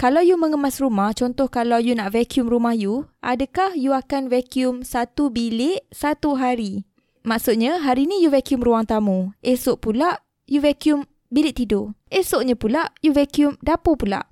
[0.00, 4.80] Kalau you mengemas rumah, contoh kalau you nak vacuum rumah you, adakah you akan vacuum
[4.80, 6.88] satu bilik satu hari?
[7.20, 9.36] Maksudnya, hari ni you vacuum ruang tamu.
[9.44, 11.92] Esok pula, you vacuum bilik tidur.
[12.08, 14.24] Esoknya pula, you vacuum dapur pula.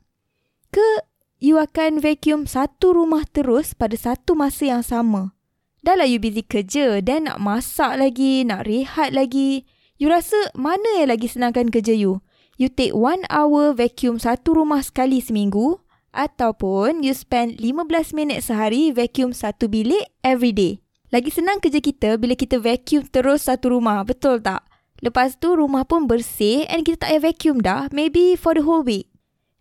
[0.73, 1.04] Ke
[1.37, 5.37] you akan vacuum satu rumah terus pada satu masa yang sama?
[5.85, 9.69] Dah lah you busy kerja, dan nak masak lagi, nak rehat lagi.
[10.00, 12.25] You rasa mana yang lagi senangkan kerja you?
[12.59, 15.79] You take one hour vacuum satu rumah sekali seminggu
[16.11, 20.83] ataupun you spend 15 minit sehari vacuum satu bilik every day.
[21.14, 24.66] Lagi senang kerja kita bila kita vacuum terus satu rumah, betul tak?
[24.98, 28.83] Lepas tu rumah pun bersih and kita tak payah vacuum dah, maybe for the whole
[28.83, 29.06] week.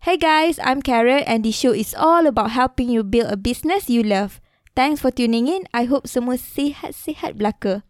[0.02, 3.86] Hey guys, I'm Carrot and this show is all about helping you build a business
[3.86, 4.42] you love.
[4.74, 5.70] Thanks for tuning in.
[5.70, 7.86] I hope semua sihat-sihat belaka.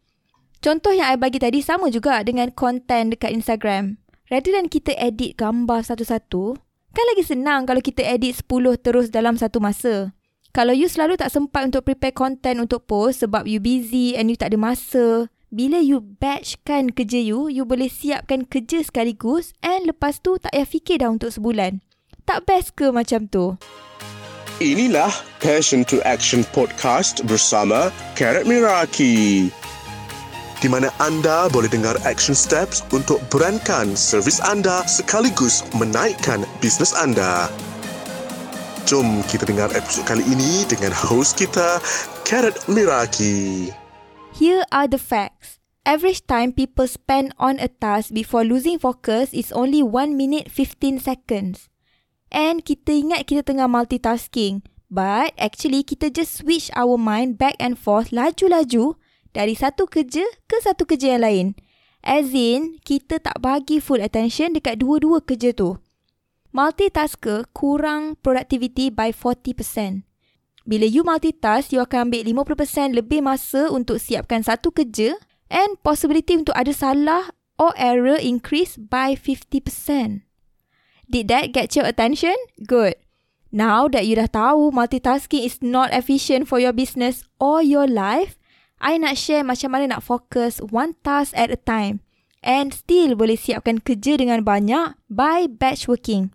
[0.60, 4.00] Contoh yang I bagi tadi sama juga dengan konten dekat Instagram.
[4.28, 6.52] Rather than kita edit gambar satu-satu,
[6.92, 10.12] kan lagi senang kalau kita edit 10 terus dalam satu masa.
[10.52, 14.36] Kalau you selalu tak sempat untuk prepare content untuk post sebab you busy and you
[14.36, 20.20] tak ada masa, bila you batchkan kerja you, you boleh siapkan kerja sekaligus and lepas
[20.20, 21.80] tu tak payah fikir dah untuk sebulan.
[22.28, 23.56] Tak best ke macam tu?
[24.60, 25.08] Inilah
[25.40, 29.48] Passion to Action Podcast bersama Karat Miraki
[30.58, 37.46] di mana anda boleh dengar action steps untuk berankan servis anda sekaligus menaikkan bisnes anda.
[38.88, 41.78] Jom kita dengar episod kali ini dengan host kita,
[42.26, 43.68] Karat Miraki.
[44.34, 45.60] Here are the facts.
[45.84, 51.00] Average time people spend on a task before losing focus is only 1 minute 15
[51.00, 51.68] seconds.
[52.28, 54.64] And kita ingat kita tengah multitasking.
[54.88, 58.96] But actually kita just switch our mind back and forth laju-laju
[59.38, 61.46] dari satu kerja ke satu kerja yang lain.
[62.02, 65.78] As in, kita tak bagi full attention dekat dua-dua kerja tu.
[66.50, 70.02] Multitasker kurang productivity by 40%.
[70.66, 72.26] Bila you multitask, you akan ambil
[72.58, 75.14] 50% lebih masa untuk siapkan satu kerja
[75.48, 80.24] and possibility untuk ada salah or error increase by 50%.
[81.08, 82.36] Did that get your attention?
[82.60, 83.00] Good.
[83.48, 88.37] Now that you dah tahu multitasking is not efficient for your business or your life,
[88.78, 91.98] I nak share macam mana nak fokus one task at a time
[92.42, 96.30] and still boleh siapkan kerja dengan banyak by batch working.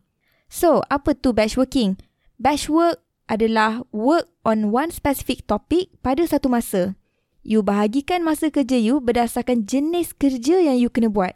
[0.51, 1.97] So, apa tu batch working?
[2.35, 2.99] Batch work
[3.31, 6.99] adalah work on one specific topic pada satu masa.
[7.43, 11.35] You bahagikan masa kerja you berdasarkan jenis kerja yang you kena buat.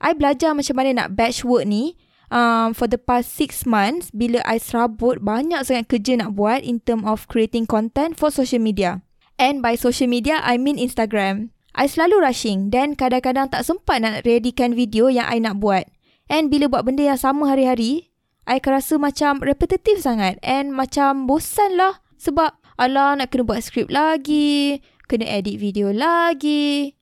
[0.00, 1.96] I belajar macam mana nak batch work ni
[2.32, 6.80] um, for the past six months bila I serabut banyak sangat kerja nak buat in
[6.80, 9.04] term of creating content for social media.
[9.40, 11.52] And by social media, I mean Instagram.
[11.72, 15.88] I selalu rushing dan kadang-kadang tak sempat nak readykan video yang I nak buat.
[16.28, 18.12] And bila buat benda yang sama hari-hari,
[18.44, 22.04] I akan rasa macam repetitif sangat and macam bosan lah.
[22.20, 26.92] Sebab alah nak kena buat skrip lagi, kena edit video lagi.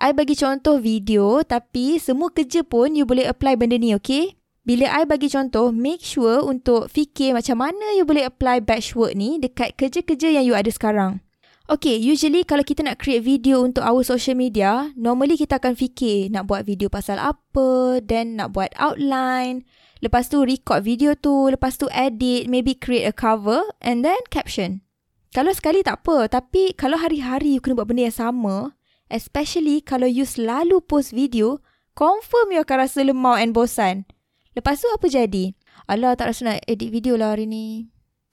[0.00, 4.40] I bagi contoh video tapi semua kerja pun you boleh apply benda ni, okay?
[4.64, 9.16] Bila I bagi contoh, make sure untuk fikir macam mana you boleh apply batch work
[9.16, 11.24] ni dekat kerja-kerja yang you ada sekarang.
[11.70, 16.26] Okay, usually kalau kita nak create video untuk our social media, normally kita akan fikir
[16.34, 19.62] nak buat video pasal apa, then nak buat outline,
[20.02, 24.82] lepas tu record video tu, lepas tu edit, maybe create a cover and then caption.
[25.30, 28.74] Kalau sekali tak apa, tapi kalau hari-hari you kena buat benda yang sama,
[29.06, 31.62] especially kalau you selalu post video,
[31.94, 34.10] confirm you akan rasa lemau and bosan.
[34.58, 35.54] Lepas tu apa jadi?
[35.86, 37.86] Alah tak rasa nak edit video lah hari ni.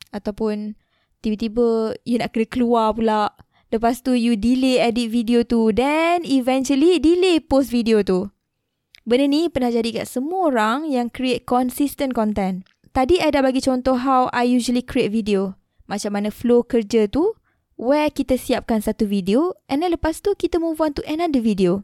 [0.10, 0.74] Ataupun
[1.28, 3.36] tiba-tiba you nak kena keluar pula.
[3.68, 5.76] Lepas tu you delay edit video tu.
[5.76, 8.32] Then eventually delay post video tu.
[9.04, 12.64] Benda ni pernah jadi kat semua orang yang create consistent content.
[12.96, 15.60] Tadi I dah bagi contoh how I usually create video.
[15.92, 17.36] Macam mana flow kerja tu.
[17.76, 19.52] Where kita siapkan satu video.
[19.68, 21.84] And then lepas tu kita move on to another video.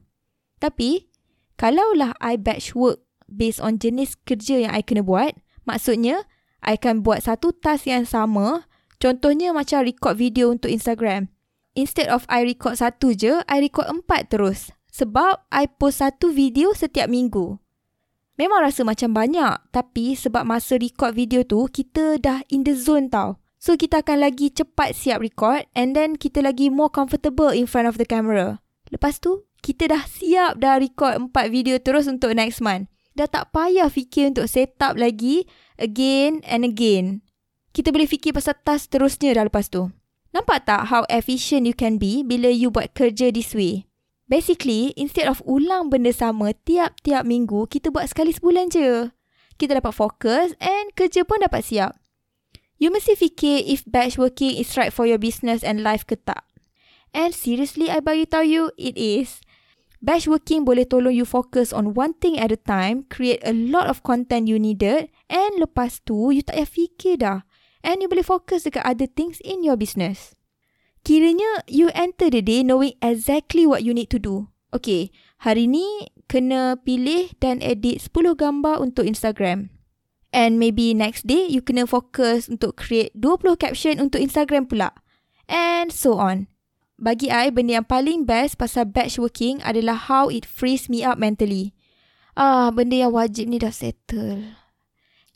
[0.64, 1.12] Tapi,
[1.60, 5.36] kalaulah I batch work based on jenis kerja yang I kena buat.
[5.68, 6.28] Maksudnya,
[6.64, 8.66] I akan buat satu task yang sama
[9.04, 11.28] Contohnya macam record video untuk Instagram.
[11.76, 14.72] Instead of I record satu je, I record empat terus.
[14.96, 17.60] Sebab I post satu video setiap minggu.
[18.40, 19.76] Memang rasa macam banyak.
[19.76, 23.44] Tapi sebab masa record video tu, kita dah in the zone tau.
[23.60, 27.92] So kita akan lagi cepat siap record and then kita lagi more comfortable in front
[27.92, 28.64] of the camera.
[28.88, 32.88] Lepas tu, kita dah siap dah record empat video terus untuk next month.
[33.20, 35.44] Dah tak payah fikir untuk set up lagi
[35.76, 37.20] again and again
[37.74, 39.90] kita boleh fikir pasal task terusnya dah lepas tu.
[40.34, 43.90] Nampak tak how efficient you can be bila you buat kerja this way?
[44.30, 49.14] Basically, instead of ulang benda sama tiap-tiap minggu, kita buat sekali sebulan je.
[49.58, 51.94] Kita dapat fokus and kerja pun dapat siap.
[52.82, 56.46] You mesti fikir if batch working is right for your business and life ke tak.
[57.14, 59.38] And seriously, I bagi tahu you, it is.
[60.04, 63.86] Batch working boleh tolong you focus on one thing at a time, create a lot
[63.86, 67.40] of content you needed, and lepas tu, you tak payah fikir dah.
[67.84, 70.32] And you boleh fokus dekat other things in your business.
[71.04, 74.48] Kiranya, you enter the day knowing exactly what you need to do.
[74.72, 75.12] Okay,
[75.44, 79.68] hari ni kena pilih dan edit 10 gambar untuk Instagram.
[80.34, 84.96] And maybe next day, you kena fokus untuk create 20 caption untuk Instagram pula.
[85.46, 86.50] And so on.
[86.98, 91.20] Bagi I, benda yang paling best pasal batch working adalah how it frees me up
[91.20, 91.76] mentally.
[92.34, 94.63] Ah, benda yang wajib ni dah settle.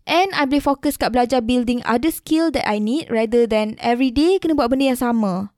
[0.07, 4.07] And I boleh fokus kat belajar building other skill that I need rather than every
[4.07, 5.51] day kena buat benda yang sama.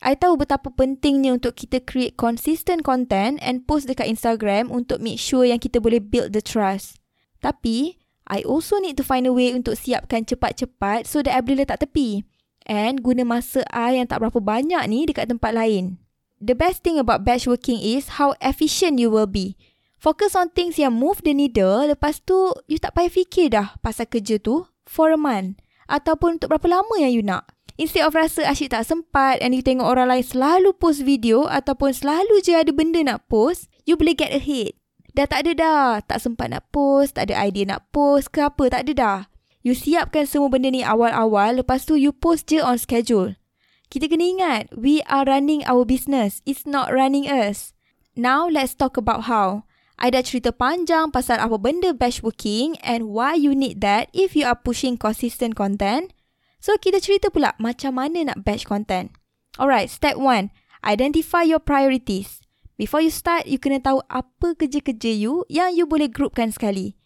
[0.00, 5.20] I tahu betapa pentingnya untuk kita create consistent content and post dekat Instagram untuk make
[5.20, 6.98] sure yang kita boleh build the trust.
[7.44, 11.62] Tapi, I also need to find a way untuk siapkan cepat-cepat so that I boleh
[11.62, 12.24] letak tepi
[12.66, 16.00] and guna masa I yang tak berapa banyak ni dekat tempat lain.
[16.42, 19.54] The best thing about batch working is how efficient you will be.
[20.02, 22.34] Focus on things yang move the needle, lepas tu
[22.66, 25.62] you tak payah fikir dah pasal kerja tu for a month.
[25.86, 27.54] Ataupun untuk berapa lama yang you nak.
[27.78, 31.94] Instead of rasa asyik tak sempat and you tengok orang lain selalu post video ataupun
[31.94, 34.74] selalu je ada benda nak post, you boleh get ahead.
[35.14, 35.88] Dah tak ada dah.
[36.02, 39.18] Tak sempat nak post, tak ada idea nak post ke apa, tak ada dah.
[39.62, 43.38] You siapkan semua benda ni awal-awal, lepas tu you post je on schedule.
[43.86, 46.42] Kita kena ingat, we are running our business.
[46.42, 47.70] It's not running us.
[48.18, 49.62] Now, let's talk about how.
[50.02, 54.34] I dah cerita panjang pasal apa benda batch working and why you need that if
[54.34, 56.10] you are pushing consistent content.
[56.58, 59.14] So, kita cerita pula macam mana nak batch content.
[59.62, 60.50] Alright, step one.
[60.82, 62.42] Identify your priorities.
[62.74, 66.98] Before you start, you kena tahu apa kerja-kerja you yang you boleh groupkan sekali.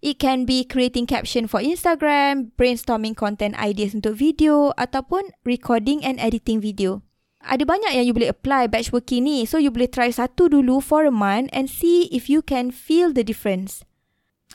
[0.00, 6.16] It can be creating caption for Instagram, brainstorming content ideas untuk video ataupun recording and
[6.16, 7.04] editing video.
[7.42, 9.42] Ada banyak yang you boleh apply batch working ni.
[9.42, 13.10] So you boleh try satu dulu for a month and see if you can feel
[13.10, 13.82] the difference.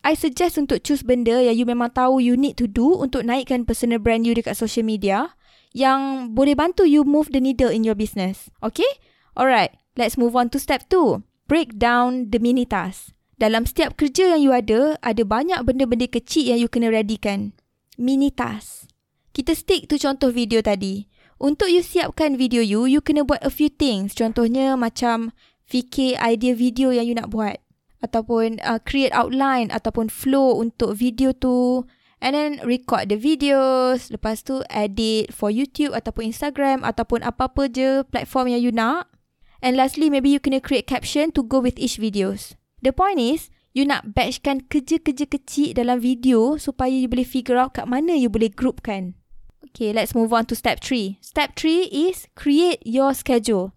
[0.07, 3.68] I suggest untuk choose benda yang you memang tahu you need to do untuk naikkan
[3.68, 5.36] personal brand you dekat social media
[5.75, 8.48] yang boleh bantu you move the needle in your business.
[8.63, 8.88] Okay?
[9.36, 11.22] Alright, let's move on to step 2.
[11.51, 13.12] Break down the mini task.
[13.38, 17.54] Dalam setiap kerja yang you ada, ada banyak benda-benda kecil yang you kena readykan.
[18.00, 18.90] Mini task.
[19.30, 21.06] Kita stick tu contoh video tadi.
[21.38, 24.18] Untuk you siapkan video you, you kena buat a few things.
[24.18, 25.30] Contohnya macam
[25.69, 27.62] fikir idea video yang you nak buat.
[28.01, 31.86] Ataupun uh, create outline ataupun flow untuk video tu.
[32.18, 34.10] And then record the videos.
[34.10, 39.06] Lepas tu edit for YouTube ataupun Instagram ataupun apa-apa je platform yang you nak.
[39.62, 42.57] And lastly, maybe you kena create caption to go with each videos.
[42.81, 47.78] The point is, you nak batchkan kerja-kerja kecil dalam video supaya you boleh figure out
[47.78, 49.13] kat mana you boleh groupkan.
[49.68, 51.19] Okay, let's move on to step 3.
[51.19, 53.75] Step 3 is create your schedule.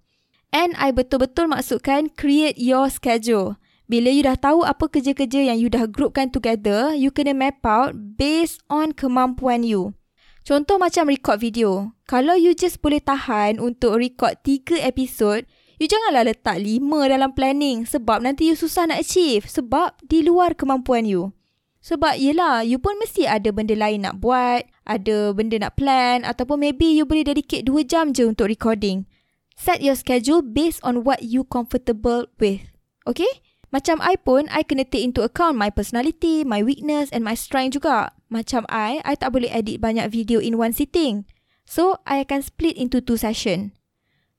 [0.54, 3.58] And I betul-betul maksudkan create your schedule.
[3.90, 7.94] Bila you dah tahu apa kerja-kerja yang you dah groupkan together, you kena map out
[8.14, 9.98] based on kemampuan you.
[10.46, 11.90] Contoh macam record video.
[12.06, 15.50] Kalau you just boleh tahan untuk record 3 episode,
[15.80, 20.52] You janganlah letak lima dalam planning sebab nanti you susah nak achieve sebab di luar
[20.52, 21.32] kemampuan you.
[21.80, 26.58] Sebab yelah, you pun mesti ada benda lain nak buat, ada benda nak plan ataupun
[26.58, 29.06] maybe you boleh dedicate dua jam je untuk recording.
[29.54, 32.66] Set your schedule based on what you comfortable with.
[33.06, 33.30] Okay?
[33.70, 37.78] Macam I pun, I kena take into account my personality, my weakness and my strength
[37.78, 38.10] juga.
[38.26, 41.22] Macam I, I tak boleh edit banyak video in one sitting.
[41.70, 43.78] So, I akan split into two session.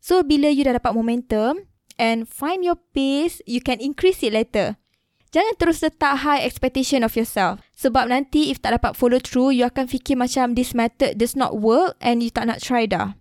[0.01, 1.69] So bila you dah dapat momentum
[2.01, 4.80] and find your pace, you can increase it later.
[5.31, 7.63] Jangan terus letak high expectation of yourself.
[7.79, 11.55] Sebab nanti if tak dapat follow through, you akan fikir macam this method does not
[11.55, 13.15] work and you tak nak try dah.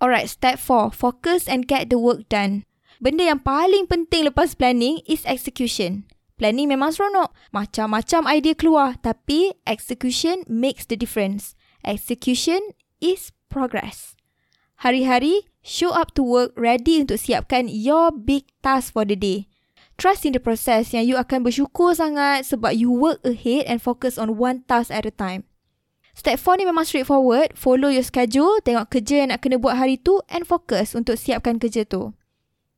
[0.00, 0.96] Alright, step 4.
[0.96, 2.64] Focus and get the work done.
[2.96, 6.08] Benda yang paling penting lepas planning is execution.
[6.40, 7.36] Planning memang seronok.
[7.52, 8.96] Macam-macam idea keluar.
[9.04, 11.52] Tapi execution makes the difference.
[11.84, 12.72] Execution
[13.04, 14.16] is progress.
[14.80, 19.46] Hari-hari, show up to work ready untuk siapkan your big task for the day.
[19.94, 24.18] Trust in the process yang you akan bersyukur sangat sebab you work ahead and focus
[24.18, 25.46] on one task at a time.
[26.14, 27.54] Step 4 ni memang straightforward.
[27.58, 31.58] Follow your schedule, tengok kerja yang nak kena buat hari tu and focus untuk siapkan
[31.58, 32.14] kerja tu.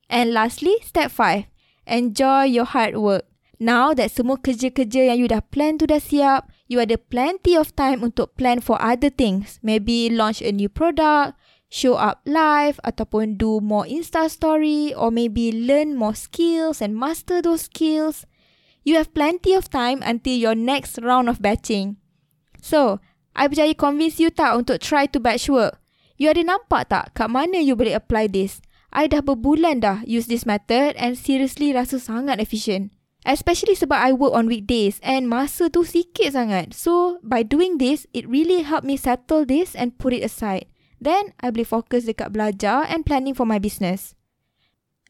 [0.09, 1.49] And lastly, step 5.
[1.85, 3.29] Enjoy your hard work.
[3.57, 7.73] Now that semua kerja-kerja yang you dah plan tu dah siap, you ada plenty of
[7.73, 9.57] time untuk plan for other things.
[9.65, 11.37] Maybe launch a new product,
[11.77, 17.45] show up live ataupun do more Insta story or maybe learn more skills and master
[17.45, 18.25] those skills.
[18.81, 22.01] You have plenty of time until your next round of batching.
[22.65, 23.05] So,
[23.37, 25.77] I berjaya convince you tak untuk try to batch work?
[26.17, 28.65] You ada nampak tak kat mana you boleh apply this?
[28.89, 32.97] I dah berbulan dah use this method and seriously rasa sangat efficient.
[33.27, 36.73] Especially sebab I work on weekdays and masa tu sikit sangat.
[36.73, 40.71] So, by doing this, it really helped me settle this and put it aside.
[41.01, 44.17] Then, I boleh fokus dekat belajar and planning for my business.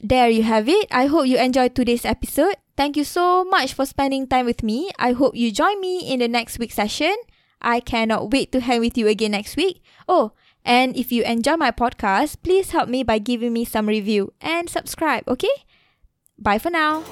[0.03, 0.91] There you have it.
[0.93, 2.61] I hope you enjoyed today's episode.
[2.77, 4.93] Thank you so much for spending time with me.
[5.01, 7.17] I hope you join me in the next week session.
[7.63, 9.81] I cannot wait to hang with you again next week.
[10.05, 14.35] Oh, and if you enjoy my podcast, please help me by giving me some review
[14.41, 15.65] and subscribe, okay?
[16.37, 17.05] Bye for now.